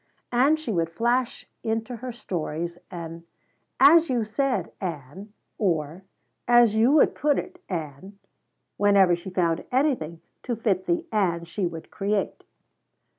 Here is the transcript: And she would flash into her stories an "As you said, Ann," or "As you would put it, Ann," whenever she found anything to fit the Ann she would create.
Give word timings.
And 0.31 0.59
she 0.59 0.71
would 0.71 0.89
flash 0.89 1.47
into 1.61 1.97
her 1.97 2.11
stories 2.11 2.79
an 2.89 3.23
"As 3.79 4.09
you 4.09 4.23
said, 4.23 4.71
Ann," 4.81 5.31
or 5.59 6.05
"As 6.47 6.73
you 6.73 6.91
would 6.93 7.13
put 7.13 7.37
it, 7.37 7.61
Ann," 7.69 8.17
whenever 8.77 9.15
she 9.15 9.29
found 9.29 9.63
anything 9.71 10.21
to 10.41 10.55
fit 10.55 10.87
the 10.87 11.05
Ann 11.11 11.45
she 11.45 11.67
would 11.67 11.91
create. 11.91 12.43